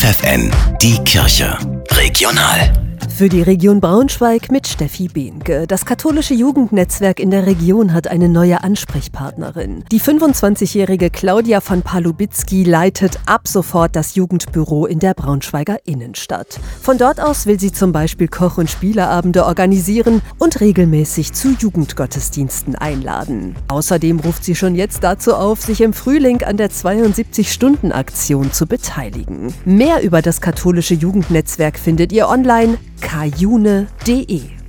[0.00, 1.58] FFN, die Kirche.
[1.90, 2.79] Regional.
[3.20, 5.66] Für die Region Braunschweig mit Steffi Behnke.
[5.66, 9.84] Das katholische Jugendnetzwerk in der Region hat eine neue Ansprechpartnerin.
[9.92, 16.60] Die 25-jährige Claudia von Palubitzki leitet ab sofort das Jugendbüro in der Braunschweiger Innenstadt.
[16.80, 22.74] Von dort aus will sie zum Beispiel Koch- und Spieleabende organisieren und regelmäßig zu Jugendgottesdiensten
[22.74, 23.54] einladen.
[23.68, 29.52] Außerdem ruft sie schon jetzt dazu auf, sich im Frühling an der 72-Stunden-Aktion zu beteiligen.
[29.66, 34.59] Mehr über das katholische Jugendnetzwerk findet ihr online kajune.de.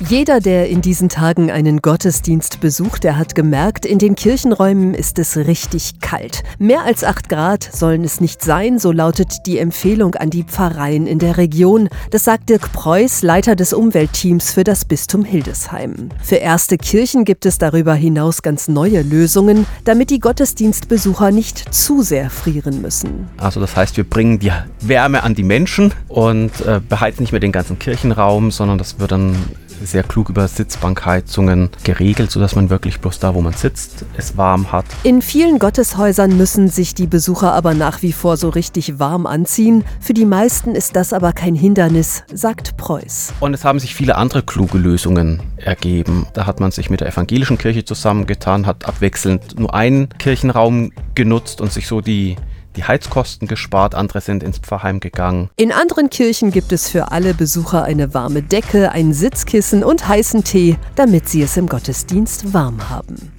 [0.00, 5.18] Jeder, der in diesen Tagen einen Gottesdienst besucht, der hat gemerkt, in den Kirchenräumen ist
[5.18, 6.42] es richtig kalt.
[6.58, 11.06] Mehr als 8 Grad sollen es nicht sein, so lautet die Empfehlung an die Pfarreien
[11.06, 11.88] in der Region.
[12.10, 16.08] Das sagt Dirk Preuß, Leiter des Umweltteams für das Bistum Hildesheim.
[16.22, 22.02] Für erste Kirchen gibt es darüber hinaus ganz neue Lösungen, damit die Gottesdienstbesucher nicht zu
[22.02, 23.28] sehr frieren müssen.
[23.36, 27.40] Also das heißt, wir bringen die Wärme an die Menschen und äh, beheizen nicht mehr
[27.40, 29.36] den ganzen Kirchenraum, sondern das wird dann
[29.82, 34.72] sehr klug über Sitzbankheizungen geregelt, sodass man wirklich bloß da, wo man sitzt, es warm
[34.72, 34.84] hat.
[35.02, 39.84] In vielen Gotteshäusern müssen sich die Besucher aber nach wie vor so richtig warm anziehen.
[40.00, 43.34] Für die meisten ist das aber kein Hindernis, sagt Preuß.
[43.40, 46.26] Und es haben sich viele andere kluge Lösungen ergeben.
[46.34, 51.60] Da hat man sich mit der evangelischen Kirche zusammengetan, hat abwechselnd nur einen Kirchenraum genutzt
[51.60, 52.36] und sich so die
[52.76, 55.50] die Heizkosten gespart, andere sind ins Pfarrheim gegangen.
[55.56, 60.44] In anderen Kirchen gibt es für alle Besucher eine warme Decke, ein Sitzkissen und heißen
[60.44, 63.33] Tee, damit sie es im Gottesdienst warm haben.